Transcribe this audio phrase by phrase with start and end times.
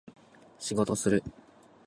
[0.73, 1.21] 仕事する